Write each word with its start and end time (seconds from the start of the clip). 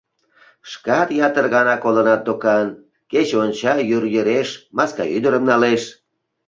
Шкат 0.71 1.09
ятыр 1.27 1.45
гана 1.55 1.75
колынат 1.83 2.21
докан: 2.27 2.67
«Кече 3.11 3.35
онча, 3.43 3.73
йӱр 3.89 4.03
йӱреш, 4.13 4.49
маска 4.77 5.03
ӱдырым 5.15 5.43
налеш». 5.49 5.83